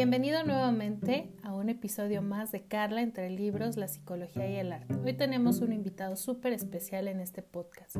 [0.00, 4.94] Bienvenido nuevamente a un episodio más de Carla entre libros, la psicología y el arte.
[4.94, 7.96] Hoy tenemos un invitado súper especial en este podcast.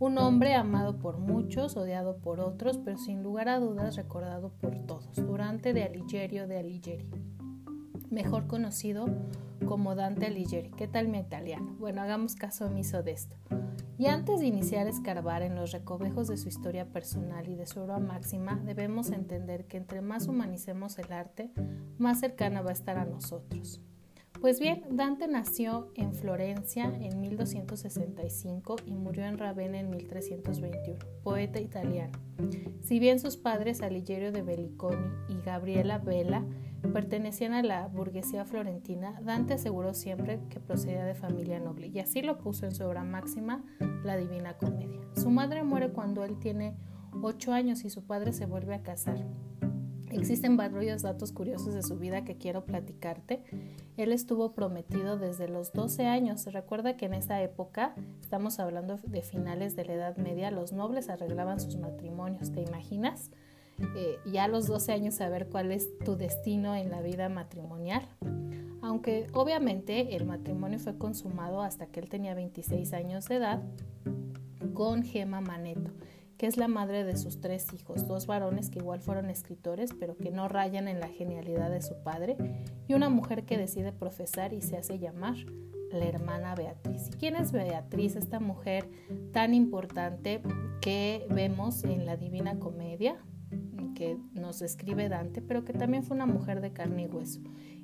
[0.00, 4.84] Un hombre amado por muchos, odiado por otros, pero sin lugar a dudas recordado por
[4.84, 7.08] todos, Durante de Alighieri de Alighieri,
[8.10, 9.06] mejor conocido
[9.64, 10.72] como Dante Alighieri.
[10.72, 11.76] ¿Qué tal mi italiano?
[11.78, 13.36] Bueno, hagamos caso omiso de esto.
[13.98, 17.66] Y antes de iniciar a escarbar en los recovejos de su historia personal y de
[17.66, 21.50] su obra máxima, debemos entender que entre más humanicemos el arte,
[21.98, 23.80] más cercana va a estar a nosotros.
[24.40, 31.58] Pues bien, Dante nació en Florencia en 1265 y murió en Ravenna en 1321, poeta
[31.58, 32.12] italiano.
[32.80, 36.44] Si bien sus padres Alighiero de Belliconi y Gabriela Vela
[36.92, 42.22] pertenecían a la burguesía florentina, Dante aseguró siempre que procedía de familia noble y así
[42.22, 43.64] lo puso en su obra máxima,
[44.04, 45.00] La Divina Comedia.
[45.14, 46.76] Su madre muere cuando él tiene
[47.22, 49.18] ocho años y su padre se vuelve a casar.
[50.10, 53.42] Existen varios datos curiosos de su vida que quiero platicarte.
[53.96, 56.46] Él estuvo prometido desde los 12 años.
[56.46, 61.10] Recuerda que en esa época, estamos hablando de finales de la Edad Media, los nobles
[61.10, 62.52] arreglaban sus matrimonios.
[62.52, 63.30] ¿Te imaginas?
[63.96, 68.02] Eh, ya a los 12 años saber cuál es tu destino en la vida matrimonial.
[68.82, 73.62] Aunque obviamente el matrimonio fue consumado hasta que él tenía 26 años de edad
[74.74, 75.90] con Gema Maneto,
[76.36, 80.16] que es la madre de sus tres hijos, dos varones que igual fueron escritores, pero
[80.16, 82.36] que no rayan en la genialidad de su padre,
[82.86, 85.36] y una mujer que decide profesar y se hace llamar
[85.90, 87.08] la hermana Beatriz.
[87.08, 88.88] ¿Y quién es Beatriz, esta mujer
[89.32, 90.42] tan importante
[90.80, 93.16] que vemos en la Divina Comedia?
[93.98, 97.40] Que nos escribe Dante, pero que también fue una mujer de carne y hueso.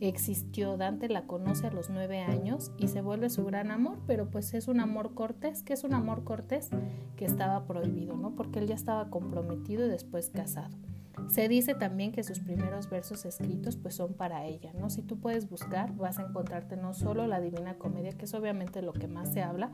[0.00, 4.30] Existió, Dante la conoce a los nueve años y se vuelve su gran amor, pero
[4.30, 6.70] pues es un amor cortés, que es un amor cortés
[7.16, 8.34] que estaba prohibido, ¿no?
[8.34, 10.74] Porque él ya estaba comprometido y después casado.
[11.26, 14.88] Se dice también que sus primeros versos escritos pues son para ella, ¿no?
[14.88, 18.80] Si tú puedes buscar, vas a encontrarte no solo la Divina Comedia, que es obviamente
[18.80, 19.72] lo que más se habla,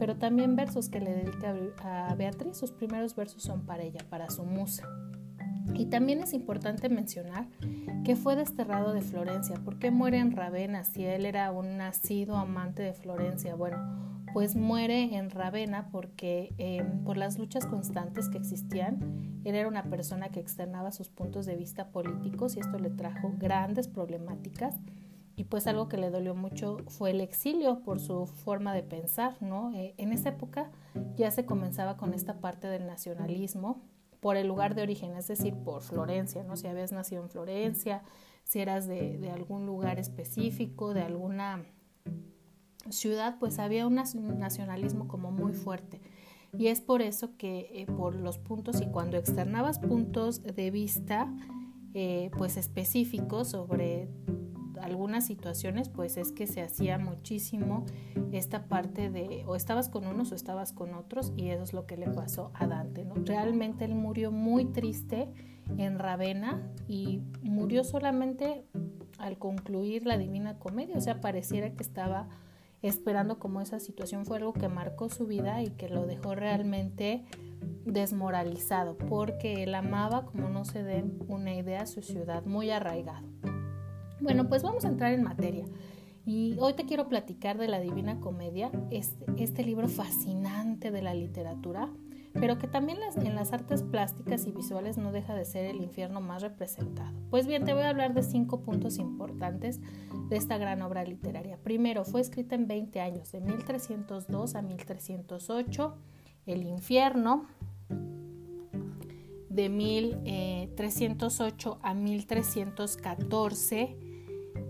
[0.00, 2.56] pero también versos que le dedica a Beatriz.
[2.56, 4.88] Sus primeros versos son para ella, para su musa.
[5.74, 7.46] Y también es importante mencionar
[8.04, 9.56] que fue desterrado de Florencia.
[9.56, 13.54] ¿Por qué muere en Ravenna si él era un nacido amante de Florencia?
[13.54, 13.78] Bueno,
[14.32, 19.84] pues muere en Ravenna porque em, por las luchas constantes que existían, él era una
[19.84, 24.74] persona que externaba sus puntos de vista políticos y esto le trajo grandes problemáticas.
[25.36, 29.40] Y pues algo que le dolió mucho fue el exilio por su forma de pensar,
[29.42, 29.72] ¿no?
[29.74, 30.70] Eh, en esa época
[31.16, 33.82] ya se comenzaba con esta parte del nacionalismo,
[34.26, 36.56] por el lugar de origen, es decir, por Florencia, ¿no?
[36.56, 38.02] Si habías nacido en Florencia,
[38.42, 41.64] si eras de, algún lugar específico, de alguna
[42.90, 46.00] ciudad, pues había un nacionalismo como muy fuerte.
[46.58, 51.32] Y es por eso que eh, por los puntos y cuando externabas puntos de vista,
[51.94, 54.08] eh, pues específicos sobre
[54.80, 57.84] algunas situaciones pues es que se hacía muchísimo
[58.32, 61.86] esta parte de o estabas con unos o estabas con otros y eso es lo
[61.86, 63.04] que le pasó a Dante.
[63.04, 63.14] ¿no?
[63.16, 65.28] Realmente él murió muy triste
[65.78, 68.64] en Ravenna y murió solamente
[69.18, 72.28] al concluir la Divina Comedia, o sea, pareciera que estaba
[72.82, 77.24] esperando como esa situación fue algo que marcó su vida y que lo dejó realmente
[77.84, 83.26] desmoralizado, porque él amaba, como no se den una idea, su ciudad muy arraigado.
[84.20, 85.64] Bueno, pues vamos a entrar en materia.
[86.24, 91.14] Y hoy te quiero platicar de la Divina Comedia, este, este libro fascinante de la
[91.14, 91.88] literatura,
[92.32, 96.20] pero que también en las artes plásticas y visuales no deja de ser el infierno
[96.20, 97.12] más representado.
[97.30, 99.80] Pues bien, te voy a hablar de cinco puntos importantes
[100.28, 101.58] de esta gran obra literaria.
[101.62, 105.94] Primero, fue escrita en 20 años, de 1302 a 1308,
[106.46, 107.46] El infierno,
[109.48, 114.05] de 1308 a 1314,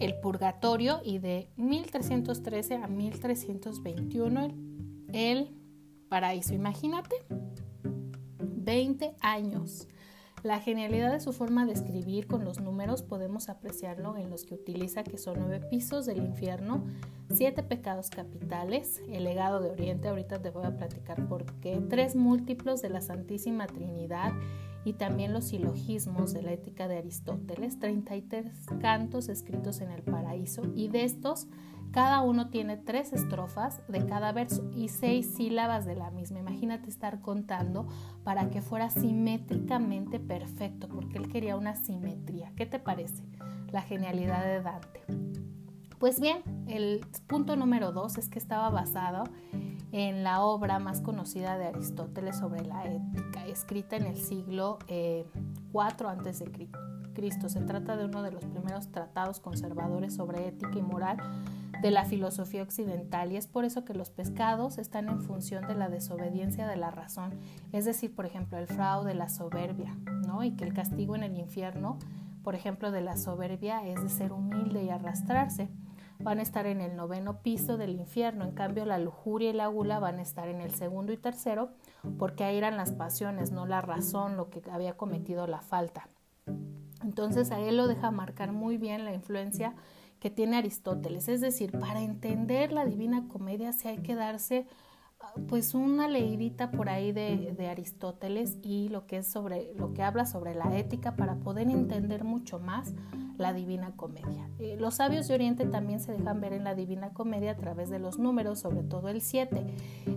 [0.00, 4.48] el Purgatorio y de 1313 a 1321
[5.12, 5.54] el
[6.08, 6.54] Paraíso.
[6.54, 7.14] Imagínate,
[8.38, 9.86] 20 años.
[10.42, 14.54] La genialidad de su forma de escribir con los números podemos apreciarlo en los que
[14.54, 16.86] utiliza que son nueve pisos del infierno,
[17.30, 22.16] siete pecados capitales, el legado de Oriente, ahorita te voy a platicar por qué, tres
[22.16, 24.32] múltiplos de la Santísima Trinidad
[24.84, 28.46] y también los silogismos de la ética de Aristóteles, 33
[28.80, 31.48] cantos escritos en el paraíso y de estos
[31.92, 36.38] cada uno tiene tres estrofas de cada verso y seis sílabas de la misma.
[36.38, 37.88] Imagínate estar contando
[38.22, 42.52] para que fuera simétricamente perfecto, porque él quería una simetría.
[42.54, 43.24] ¿Qué te parece?
[43.72, 45.00] La genialidad de Dante.
[45.98, 49.24] Pues bien, el punto número dos es que estaba basado
[49.92, 54.88] en la obra más conocida de Aristóteles sobre la ética, escrita en el siglo IV
[54.88, 55.26] eh,
[55.74, 56.50] a.C.
[57.14, 57.48] Cristo.
[57.48, 61.18] Se trata de uno de los primeros tratados conservadores sobre ética y moral
[61.82, 65.74] de la filosofía occidental y es por eso que los pescados están en función de
[65.74, 67.32] la desobediencia de la razón,
[67.72, 69.96] es decir, por ejemplo, el fraude, la soberbia,
[70.26, 70.44] ¿no?
[70.44, 71.98] Y que el castigo en el infierno,
[72.42, 75.68] por ejemplo, de la soberbia es de ser humilde y arrastrarse.
[76.22, 79.68] Van a estar en el noveno piso del infierno, en cambio la lujuria y la
[79.68, 81.70] gula van a estar en el segundo y tercero,
[82.18, 86.08] porque ahí eran las pasiones, no la razón, lo que había cometido la falta.
[87.02, 89.74] Entonces a él lo deja marcar muy bien la influencia
[90.20, 91.28] que tiene Aristóteles.
[91.28, 94.66] Es decir, para entender la Divina Comedia sí hay que darse
[95.48, 100.26] pues una leidita por ahí de, Aristóteles y lo que es sobre lo que habla
[100.26, 102.92] sobre la ética para poder entender mucho más
[103.38, 104.48] la Divina Comedia.
[104.58, 107.88] Eh, los sabios de Oriente también se dejan ver en la Divina Comedia a través
[107.88, 109.66] de los números, sobre todo el 7.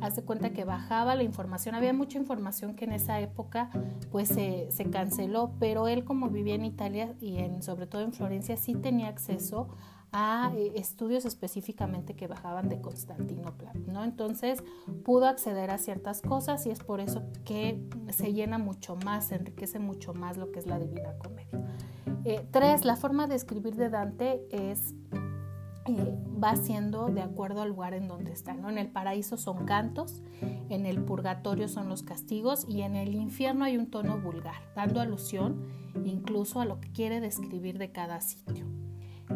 [0.00, 3.70] Hace cuenta que bajaba la información, había mucha información que en esa época
[4.10, 8.12] pues se, se canceló, pero él como vivía en Italia y en, sobre todo en
[8.12, 14.04] Florencia sí tenía acceso a eh, estudios específicamente que bajaban de Constantinopla, ¿no?
[14.04, 14.62] Entonces
[15.04, 19.36] pudo acceder a ciertas cosas y es por eso que se llena mucho más, se
[19.36, 21.74] enriquece mucho más lo que es la Divina Comedia.
[22.24, 24.94] Eh, tres, la forma de escribir de Dante es
[25.88, 28.52] eh, va siendo de acuerdo al lugar en donde está.
[28.52, 28.68] ¿no?
[28.68, 30.22] En el paraíso son cantos,
[30.68, 35.00] en el purgatorio son los castigos y en el infierno hay un tono vulgar, dando
[35.00, 35.66] alusión
[36.04, 38.66] incluso a lo que quiere describir de cada sitio.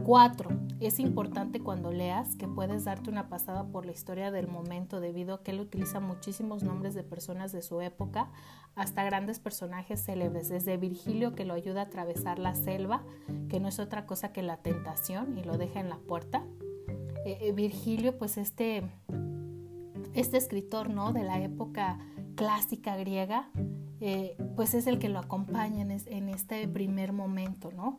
[0.05, 0.51] Cuatro,
[0.87, 5.35] es importante cuando leas que puedes darte una pasada por la historia del momento debido
[5.35, 8.31] a que él utiliza muchísimos nombres de personas de su época
[8.75, 13.03] hasta grandes personajes célebres, desde Virgilio que lo ayuda a atravesar la selva,
[13.49, 16.43] que no es otra cosa que la tentación y lo deja en la puerta.
[17.25, 18.83] Eh, eh, Virgilio, pues este,
[20.15, 21.13] este escritor ¿no?
[21.13, 21.99] de la época
[22.35, 23.51] clásica griega,
[24.01, 27.99] eh, pues es el que lo acompaña en, en este primer momento, ¿no?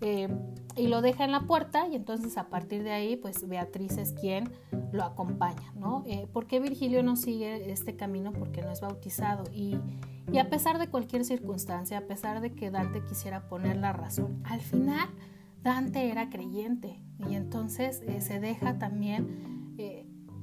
[0.00, 0.28] Eh,
[0.76, 4.12] y lo deja en la puerta y entonces a partir de ahí pues Beatriz es
[4.12, 4.48] quien
[4.92, 6.04] lo acompaña, ¿no?
[6.06, 8.32] Eh, ¿Por qué Virgilio no sigue este camino?
[8.32, 9.76] Porque no es bautizado y,
[10.32, 14.40] y, a pesar de cualquier circunstancia, a pesar de que Dante quisiera poner la razón,
[14.44, 15.08] al final
[15.62, 19.57] Dante era creyente y entonces eh, se deja también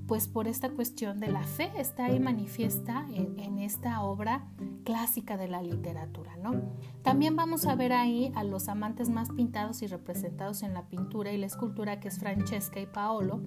[0.08, 4.46] pues por esta cuestión de la fe está ahí manifiesta en, esta obra
[4.84, 6.62] clásica de la literatura, ¿no?
[7.02, 11.32] También vamos a ver ahí a los amantes más pintados y representados en la pintura
[11.32, 13.42] y la escultura que es Francesca y Paolo,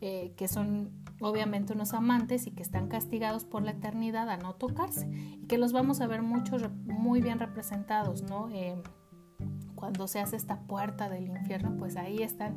[0.00, 0.90] eh, que son
[1.20, 5.58] obviamente unos amantes y que están castigados por la eternidad a no tocarse y que
[5.58, 8.48] los vamos a ver muchos muy bien representados, ¿no?
[8.50, 8.80] Eh,
[9.74, 12.56] cuando se hace esta puerta del infierno, pues ahí están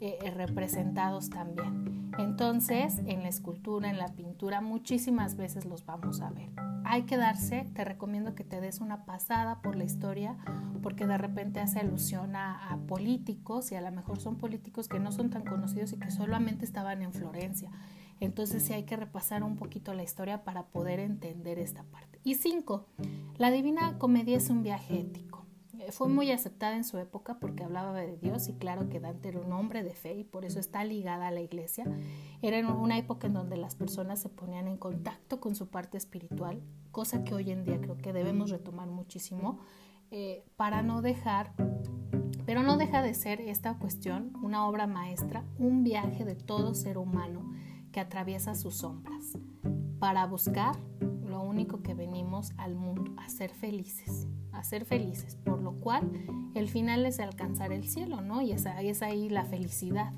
[0.00, 2.07] eh, representados también.
[2.18, 6.50] Entonces, en la escultura, en la pintura, muchísimas veces los vamos a ver.
[6.84, 10.36] Hay que darse, te recomiendo que te des una pasada por la historia,
[10.82, 15.12] porque de repente hace alusión a, políticos y a lo mejor son políticos que no
[15.12, 17.70] son tan conocidos y que solamente estaban en Florencia.
[18.18, 22.18] Entonces sí hay que repasar un poquito la historia para poder entender esta parte.
[22.24, 22.86] Y cinco,
[23.36, 25.47] la Divina Comedia es un viaje ético
[25.90, 29.40] fue muy aceptada en su época porque hablaba de Dios y claro que Dante era
[29.40, 31.84] un hombre de fe y por eso está ligada a la iglesia.
[32.42, 36.60] Era una época en donde las personas se ponían en contacto con su parte espiritual,
[36.90, 39.60] cosa que hoy en día creo que debemos retomar muchísimo
[40.10, 41.52] eh, para no dejar,
[42.46, 46.98] pero no deja de ser esta cuestión una obra maestra, un viaje de todo ser
[46.98, 47.52] humano
[47.92, 49.38] que atraviesa sus sombras
[49.98, 50.76] para buscar
[51.38, 56.10] lo único que venimos al mundo, a ser felices, a ser felices, por lo cual
[56.56, 58.42] el final es alcanzar el cielo, ¿no?
[58.42, 60.12] Y esa, es ahí la felicidad.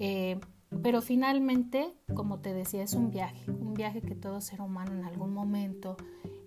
[0.00, 0.40] Eh,
[0.82, 5.04] pero finalmente, como te decía, es un viaje, un viaje que todo ser humano en
[5.04, 5.96] algún momento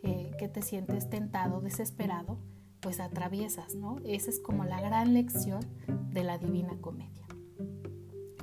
[0.03, 2.39] eh, que te sientes tentado, desesperado,
[2.81, 4.00] pues atraviesas, ¿no?
[4.03, 5.62] Esa es como la gran lección
[6.10, 7.23] de la Divina Comedia.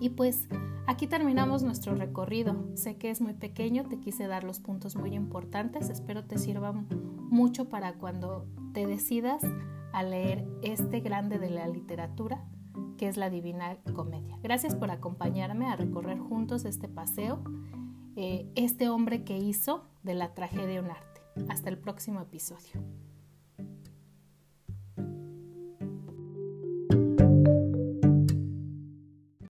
[0.01, 0.49] Y pues
[0.87, 2.57] aquí terminamos nuestro recorrido.
[2.75, 5.91] Sé que es muy pequeño, te quise dar los puntos muy importantes.
[5.91, 9.43] Espero te sirva mucho para cuando te decidas
[9.93, 12.43] a leer este grande de la literatura
[12.97, 14.39] que es la Divina Comedia.
[14.43, 17.43] Gracias por acompañarme a recorrer juntos este paseo,
[18.15, 21.23] eh, este hombre que hizo de la tragedia un arte.
[21.49, 23.00] Hasta el próximo episodio.